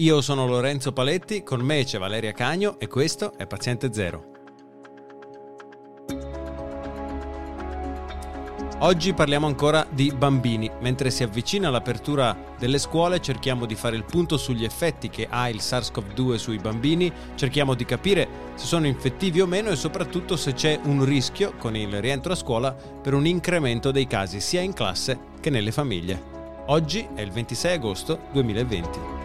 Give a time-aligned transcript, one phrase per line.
[0.00, 4.26] Io sono Lorenzo Paletti, con me c'è Valeria Cagno e questo è Paziente Zero.
[8.78, 10.70] Oggi parliamo ancora di bambini.
[10.82, 15.48] Mentre si avvicina l'apertura delle scuole cerchiamo di fare il punto sugli effetti che ha
[15.48, 20.52] il SARS-CoV-2 sui bambini, cerchiamo di capire se sono infettivi o meno e soprattutto se
[20.52, 24.74] c'è un rischio con il rientro a scuola per un incremento dei casi sia in
[24.74, 26.36] classe che nelle famiglie.
[26.66, 29.17] Oggi è il 26 agosto 2020.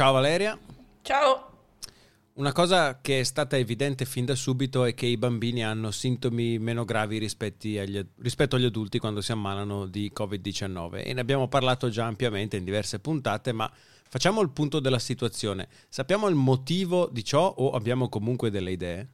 [0.00, 0.58] Ciao Valeria.
[1.02, 1.50] Ciao.
[2.36, 6.58] Una cosa che è stata evidente fin da subito è che i bambini hanno sintomi
[6.58, 11.90] meno gravi agli, rispetto agli adulti quando si ammalano di Covid-19 e ne abbiamo parlato
[11.90, 13.70] già ampiamente in diverse puntate, ma
[14.08, 15.68] facciamo il punto della situazione.
[15.90, 19.08] Sappiamo il motivo di ciò o abbiamo comunque delle idee?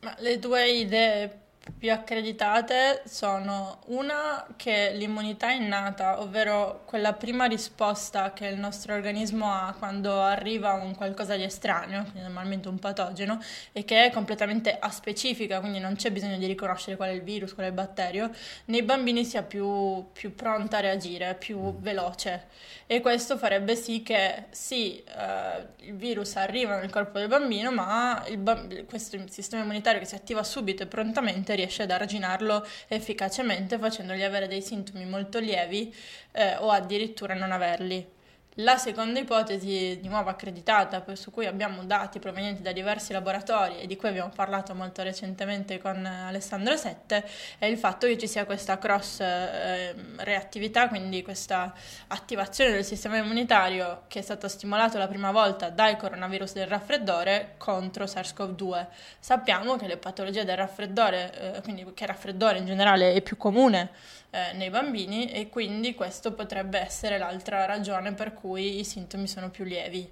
[0.00, 8.32] Ma le due idee più accreditate sono una che l'immunità innata, ovvero quella prima risposta
[8.32, 13.40] che il nostro organismo ha quando arriva un qualcosa di estraneo, quindi normalmente un patogeno,
[13.72, 17.54] e che è completamente aspecifica, quindi non c'è bisogno di riconoscere qual è il virus,
[17.54, 18.30] qual è il batterio,
[18.66, 22.46] nei bambini sia più, più pronta a reagire, più veloce.
[22.86, 28.24] E questo farebbe sì che sì, eh, il virus arriva nel corpo del bambino, ma
[28.28, 33.78] il ba- questo sistema immunitario che si attiva subito e prontamente riesce ad arginarlo efficacemente
[33.78, 35.94] facendogli avere dei sintomi molto lievi
[36.32, 38.16] eh, o addirittura non averli.
[38.60, 43.86] La seconda ipotesi, di nuovo accreditata, su cui abbiamo dati provenienti da diversi laboratori e
[43.86, 47.24] di cui abbiamo parlato molto recentemente con Alessandro Sette,
[47.56, 51.72] è il fatto che ci sia questa cross eh, reattività, quindi questa
[52.08, 57.54] attivazione del sistema immunitario che è stata stimolata la prima volta dal coronavirus del raffreddore
[57.58, 58.86] contro SARS-CoV-2.
[59.20, 63.36] Sappiamo che le patologie del raffreddore, eh, quindi che il raffreddore in generale è più
[63.36, 63.90] comune
[64.30, 69.50] eh, nei bambini e quindi questo potrebbe essere l'altra ragione per cui i sintomi sono
[69.50, 70.10] più lievi.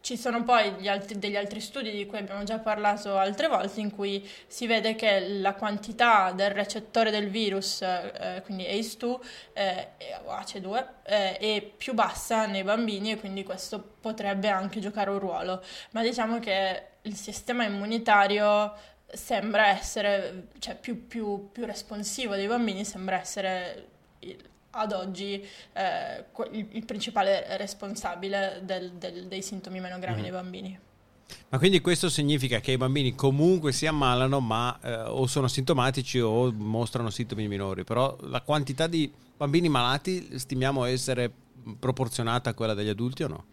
[0.00, 3.90] Ci sono poi altri, degli altri studi di cui abbiamo già parlato altre volte in
[3.90, 9.18] cui si vede che la quantità del recettore del virus, eh, quindi ACE2
[9.52, 9.88] eh,
[10.24, 15.18] o AC2, eh, è più bassa nei bambini e quindi questo potrebbe anche giocare un
[15.18, 15.62] ruolo.
[15.90, 18.74] Ma diciamo che il sistema immunitario
[19.08, 23.88] sembra essere, cioè più, più, più responsivo dei bambini, sembra essere
[24.76, 30.22] ad oggi eh, il, il, principale responsabile del, del, dei sintomi meno gravi mm.
[30.22, 30.78] nei bambini.
[31.48, 36.20] Ma quindi questo significa che i bambini comunque si ammalano, ma eh, o sono sintomatici
[36.20, 41.30] o mostrano sintomi minori, però la quantità di bambini malati stimiamo essere
[41.78, 43.44] proporzionata a quella degli adulti o no?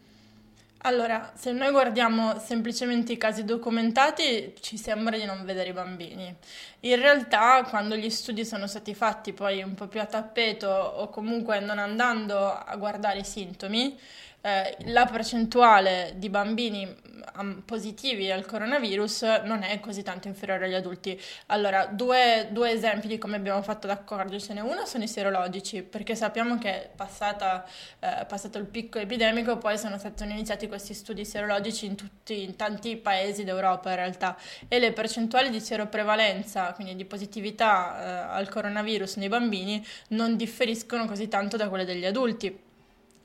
[0.85, 6.35] Allora, se noi guardiamo semplicemente i casi documentati, ci sembra di non vedere i bambini.
[6.81, 11.07] In realtà, quando gli studi sono stati fatti poi un po' più a tappeto o
[11.07, 13.97] comunque non andando a guardare i sintomi,
[14.45, 16.93] eh, la percentuale di bambini
[17.37, 21.19] um, positivi al coronavirus non è così tanto inferiore agli adulti.
[21.47, 24.59] Allora, due, due esempi di come abbiamo fatto ad accorgercene.
[24.59, 27.65] Uno sono i serologici, perché sappiamo che passata,
[27.99, 32.57] eh, passato il picco epidemico poi sono stati iniziati questi studi serologici in, tutti, in
[32.57, 34.37] tanti paesi d'Europa in realtà
[34.67, 41.05] e le percentuali di seroprevalenza, quindi di positività eh, al coronavirus nei bambini, non differiscono
[41.05, 42.71] così tanto da quelle degli adulti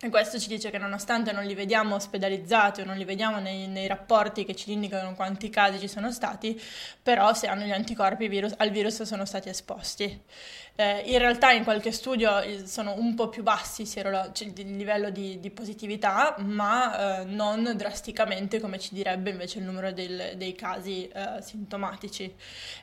[0.00, 3.66] e questo ci dice che nonostante non li vediamo ospedalizzati o non li vediamo nei,
[3.66, 6.60] nei, rapporti che ci indicano quanti casi ci sono stati,
[7.02, 10.22] però se hanno gli anticorpi virus, al virus sono stati esposti.
[10.80, 15.10] Eh, in realtà in qualche studio eh, sono un po' più bassi cioè, il livello
[15.10, 20.54] di, di positività, ma eh, non drasticamente come ci direbbe invece il numero del, dei
[20.54, 22.32] casi eh, sintomatici.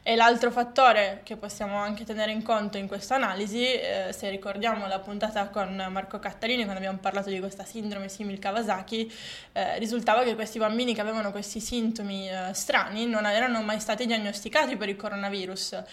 [0.03, 4.87] E l'altro fattore che possiamo anche tenere in conto in questa analisi, eh, se ricordiamo
[4.87, 9.13] la puntata con Marco Cattalini quando abbiamo parlato di questa sindrome simil Kawasaki,
[9.51, 14.75] eh, risultava che questi bambini che avevano questi sintomi strani non erano mai stati diagnosticati
[14.75, 15.83] per il coronavirus,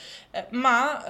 [0.51, 1.05] ma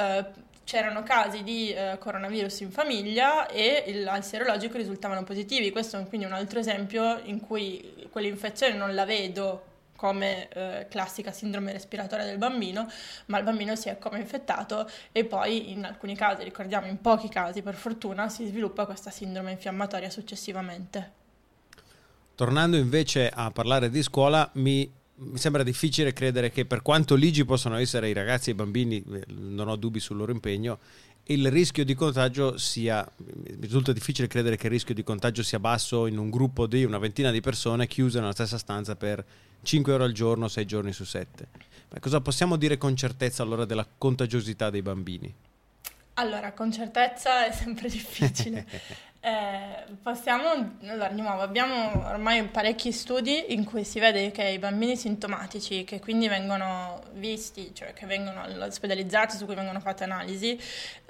[0.65, 5.71] c'erano casi di eh, coronavirus in famiglia e il, al serologico risultavano positivi.
[5.71, 9.72] Questo è quindi un altro esempio in cui quell'infezione non la vedo
[10.03, 12.91] come eh, classica sindrome respiratoria del bambino,
[13.27, 17.29] ma il bambino si è come infettato e poi in alcuni casi, ricordiamo in pochi
[17.29, 21.13] casi per fortuna, si sviluppa questa sindrome infiammatoria successivamente.
[22.35, 27.45] Tornando invece a parlare di scuola, mi mi sembra difficile credere che per quanto ligi
[27.45, 30.81] possono essere i ragazzi e i bambini, eh, non ho dubbi sul loro impegno,
[31.27, 35.61] il rischio di contagio sia, mi risulta difficile credere che il rischio di contagio sia
[35.61, 39.25] basso in un gruppo di una ventina di persone chiuse nella stessa stanza per
[39.63, 41.49] 5 ore al giorno, 6 giorni su 7.
[41.91, 45.33] Ma cosa possiamo dire con certezza allora della contagiosità dei bambini?
[46.15, 48.67] Allora, con certezza è sempre difficile.
[49.25, 54.59] Eh, possiamo, allora di nuovo, abbiamo ormai parecchi studi in cui si vede che i
[54.59, 60.61] bambini sintomatici, che quindi vengono visti, cioè che vengono ospedalizzati, su cui vengono fatte analisi,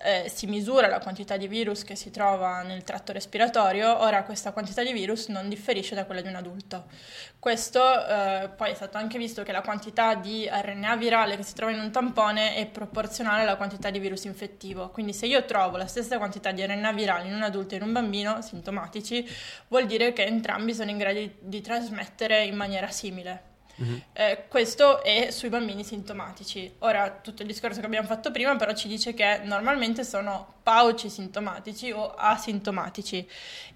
[0.05, 4.53] eh, si misura la quantità di virus che si trova nel tratto respiratorio, ora questa
[4.53, 6.85] quantità di virus non differisce da quella di un adulto.
[7.39, 11.55] Questo eh, poi è stato anche visto che la quantità di RNA virale che si
[11.55, 15.79] trova in un tampone è proporzionale alla quantità di virus infettivo, quindi se io trovo
[15.79, 19.27] la stessa quantità di RNA virale in un adulto e in un bambino, bambino sintomatici,
[19.69, 23.51] vuol dire che entrambi sono in grado di, di trasmettere in maniera simile.
[23.81, 23.97] Mm-hmm.
[24.13, 26.73] Eh, questo è sui bambini sintomatici.
[26.81, 31.09] Ora, tutto il discorso che abbiamo fatto prima, però, ci dice che normalmente sono pauci
[31.09, 33.27] sintomatici o asintomatici.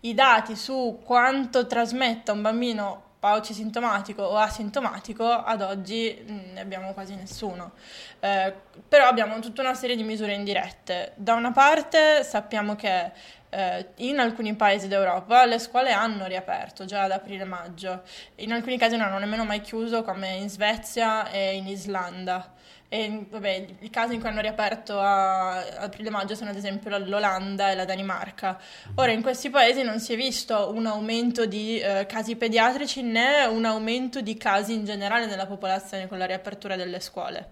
[0.00, 6.61] I dati su quanto trasmetta un bambino pauci sintomatico o asintomatico, ad oggi mm, ne
[6.61, 7.73] abbiamo quasi nessuno.
[8.20, 8.55] Eh,
[8.87, 11.11] però abbiamo tutta una serie di misure indirette.
[11.17, 13.11] Da una parte sappiamo che
[13.49, 18.02] eh, in alcuni paesi d'Europa le scuole hanno riaperto già ad aprile-maggio,
[18.37, 22.52] in alcuni casi non hanno nemmeno mai chiuso come in Svezia e in Islanda.
[22.88, 27.74] E vabbè, i casi in cui hanno riaperto a aprile-maggio sono ad esempio l'Olanda e
[27.74, 28.60] la Danimarca.
[28.94, 33.44] Ora, in questi paesi non si è visto un aumento di eh, casi pediatrici né
[33.46, 37.48] un aumento di casi in generale nella popolazione con la riapertura delle scuole.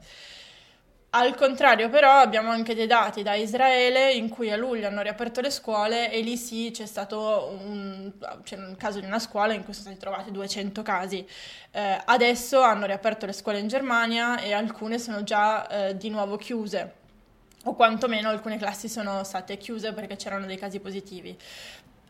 [1.17, 5.41] Al contrario, però, abbiamo anche dei dati da Israele in cui a luglio hanno riaperto
[5.41, 8.11] le scuole e lì sì c'è stato un,
[8.43, 11.25] c'è un caso di una scuola in cui sono stati trovati 200 casi.
[11.71, 16.37] Eh, adesso hanno riaperto le scuole in Germania e alcune sono già eh, di nuovo
[16.37, 16.95] chiuse
[17.63, 21.39] o quantomeno alcune classi sono state chiuse perché c'erano dei casi positivi.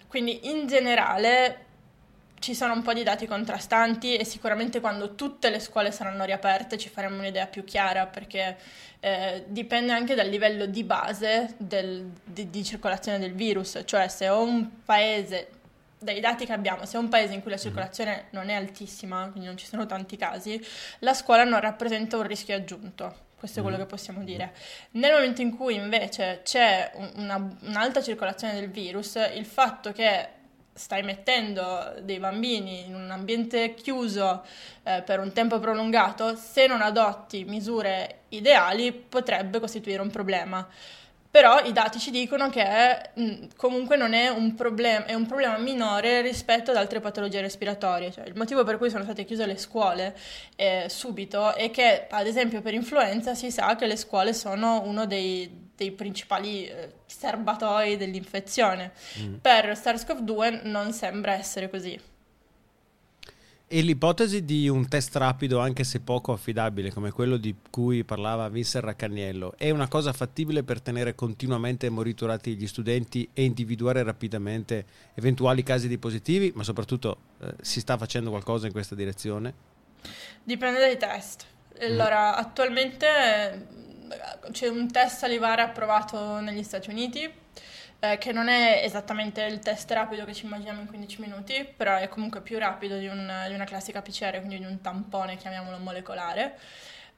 [0.09, 1.67] Quindi in generale
[2.45, 6.77] ci sono un po' di dati contrastanti e sicuramente quando tutte le scuole saranno riaperte
[6.77, 8.59] ci faremo un'idea più chiara perché
[9.01, 14.29] eh, dipende anche dal livello di base del, di, di circolazione del virus, cioè se
[14.29, 15.49] ho un paese
[15.99, 17.63] dai dati che abbiamo, se è un paese in cui la mhm.
[17.63, 20.63] circolazione non è altissima, quindi non ci sono tanti casi,
[20.99, 23.23] la scuola non rappresenta un rischio aggiunto.
[23.39, 23.85] Questo è quello mhm.
[23.85, 24.53] che possiamo dire.
[24.93, 30.43] Nel momento in cui invece c'è una, un'alta circolazione del virus, il fatto che
[30.75, 34.45] stai mettendo dei bambini in un ambiente chiuso
[34.83, 40.67] eh, per un tempo prolungato, se non adotti misure ideali potrebbe costituire un problema.
[41.31, 45.27] Però i dati ci dicono che mh, mm, comunque non è un, problem- è un
[45.27, 48.13] problema minore rispetto ad altre patologie respiratorie.
[48.13, 50.17] Cioè, il motivo per cui sono state chiuse le scuole
[50.55, 55.07] eh, subito è che, ad esempio, per influenza si sa che le scuole sono uno
[55.07, 58.93] dei dei principali eh, serbatoi dell'infezione.
[59.21, 59.35] Mm.
[59.35, 61.99] Per SARS-CoV-2 non sembra essere così.
[63.67, 68.49] E l'ipotesi di un test rapido, anche se poco affidabile, come quello di cui parlava
[68.49, 74.85] Vincent Raccaniello, è una cosa fattibile per tenere continuamente monitorati gli studenti e individuare rapidamente
[75.15, 79.55] eventuali casi di positivi, ma soprattutto eh, si sta facendo qualcosa in questa direzione?
[80.45, 81.47] Dipende dai test.
[81.83, 81.91] Mm.
[81.91, 82.39] Allora, mm.
[82.39, 83.84] attualmente
[84.51, 87.31] c'è un test salivare approvato negli Stati Uniti,
[88.01, 91.97] eh, che non è esattamente il test rapido che ci immaginiamo in 15 minuti, però
[91.97, 95.79] è comunque più rapido di, un, di una classica PCR, quindi di un tampone, chiamiamolo
[95.79, 96.59] molecolare.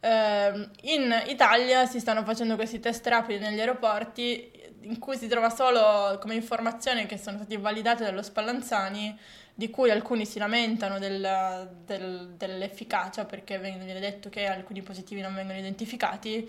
[0.01, 4.53] Eh, in Italia si stanno facendo questi test rapidi negli aeroporti
[4.83, 9.19] in cui si trova solo come informazione che sono stati validati dallo Spallanzani
[9.59, 15.35] di cui alcuni si lamentano del, del, dell'efficacia perché viene detto che alcuni positivi non
[15.35, 16.47] vengono identificati,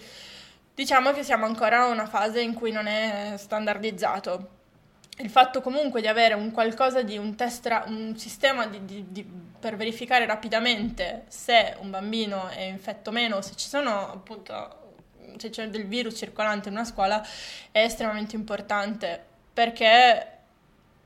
[0.75, 4.55] diciamo che siamo ancora a una fase in cui non è standardizzato.
[5.19, 9.25] Il fatto comunque di avere un qualcosa di un test, un sistema di, di, di,
[9.57, 14.83] per verificare rapidamente se un bambino è infetto o meno, se ci sono appunto
[15.37, 17.25] se c'è del virus circolante in una scuola
[17.71, 19.23] è estremamente importante
[19.53, 20.36] perché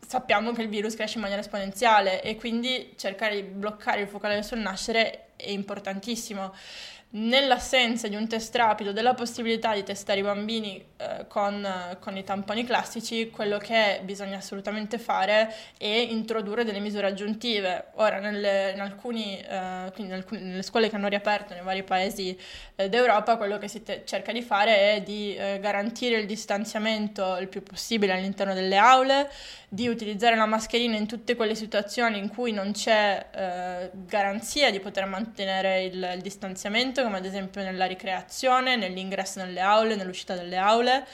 [0.05, 4.43] sappiamo che il virus cresce in maniera esponenziale e quindi cercare di bloccare il focale
[4.43, 6.53] sul nascere è importantissimo.
[7.13, 11.67] nell'assenza di un test rapido, della possibilità di testare i bambini eh, con,
[11.99, 17.87] con, i tamponi classici, quello che bisogna assolutamente fare è introdurre delle misure aggiuntive.
[17.95, 22.37] Ora, nelle, in alcuni, eh, in alcune, nelle scuole che hanno riaperto nei vari paesi
[22.75, 27.35] eh, d'Europa, quello che si te- cerca di fare è di eh, garantire il distanziamento
[27.37, 29.29] il più possibile all'interno delle aule,
[29.73, 34.81] di utilizzare la mascherina in tutte quelle situazioni in cui non c'è eh, garanzia di
[34.81, 40.57] poter mantenere il, il distanziamento come ad esempio nella ricreazione, nell'ingresso nelle aule, nell'uscita dalle
[40.57, 41.05] aule.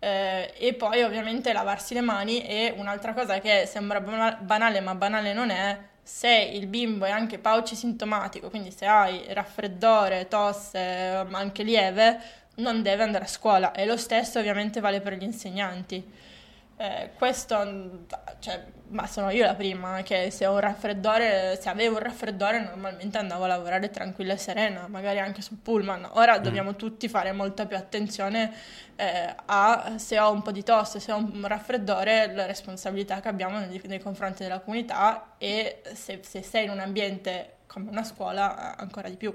[0.00, 5.32] Eh, e poi ovviamente lavarsi le mani e un'altra cosa che sembra banale ma banale
[5.32, 11.38] non è, se il bimbo è anche pauci sintomatico, quindi se hai raffreddore, tosse, ma
[11.38, 12.20] anche lieve,
[12.56, 16.32] non deve andare a scuola e lo stesso ovviamente vale per gli insegnanti.
[16.76, 18.04] Eh, questo,
[18.40, 22.60] cioè, ma sono io la prima che se ho un raffreddore, se avevo un raffreddore
[22.60, 26.08] normalmente andavo a lavorare tranquilla e serena, magari anche sul pullman.
[26.14, 26.42] Ora mm.
[26.42, 28.52] dobbiamo tutti fare molta più attenzione
[28.96, 33.28] eh, a se ho un po' di tosse, se ho un raffreddore, la responsabilità che
[33.28, 38.04] abbiamo nei, nei confronti della comunità e se, se sei in un ambiente come una
[38.04, 39.32] scuola ancora di più.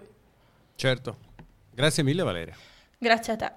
[0.76, 1.18] Certo.
[1.72, 2.56] Grazie mille Valeria.
[2.98, 3.52] Grazie a te.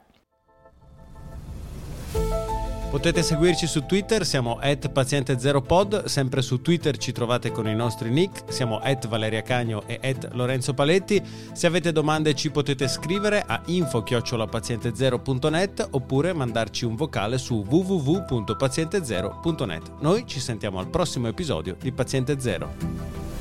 [2.92, 8.10] Potete seguirci su Twitter, siamo at paziente0pod, sempre su Twitter ci trovate con i nostri
[8.10, 11.22] nick, siamo at Valeria Cagno e at Lorenzo Paletti.
[11.54, 19.92] Se avete domande ci potete scrivere a info-paziente0.net oppure mandarci un vocale su www.paziente0.net.
[20.00, 23.31] Noi ci sentiamo al prossimo episodio di Paziente Zero.